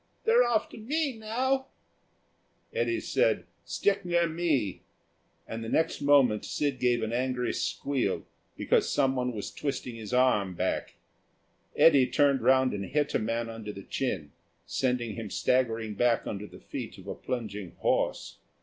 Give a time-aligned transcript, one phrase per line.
[0.25, 1.67] They're after me now"
[2.73, 4.81] Eddy said, "Stick near me,"
[5.47, 8.25] and the next moment Sid gave an angry squeal,
[8.57, 10.95] because someone was twisting his arm back.
[11.75, 14.31] Eddy turned round and hit a man under the chin,
[14.65, 18.37] sending him staggering back under the feet of a plunging horse.